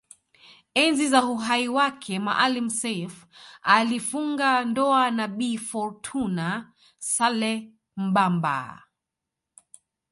[0.81, 3.25] Enzi za uhai wake Maalim Self
[3.61, 8.83] alifunga ndoa na Bi Fourtuna Saleh Mbamba